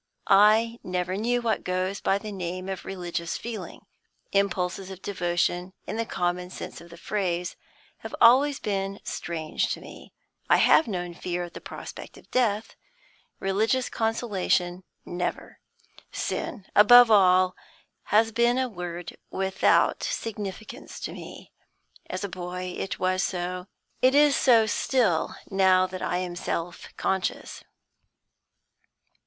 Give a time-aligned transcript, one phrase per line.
[0.33, 3.85] I never knew what goes by the name of religious feeling;
[4.31, 7.55] impulses of devotion, in the common sense of the phrase,
[7.99, 10.11] have always been strange to me.
[10.49, 12.75] I have known fear at the prospect of death;
[13.39, 15.59] religious consolation, never.
[16.11, 17.55] Sin, above all,
[18.05, 21.51] has been a word without significance to me.
[22.09, 23.67] As a boy, it was so;
[24.01, 27.63] it is so still, now that I am self conscious.